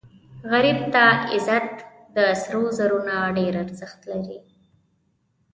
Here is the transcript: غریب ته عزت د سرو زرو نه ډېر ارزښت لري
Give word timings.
غریب 0.51 0.79
ته 0.93 1.05
عزت 1.33 1.67
د 2.15 2.17
سرو 2.41 2.63
زرو 2.77 2.99
نه 3.07 3.15
ډېر 3.37 3.53
ارزښت 3.63 3.99
لري 4.11 4.37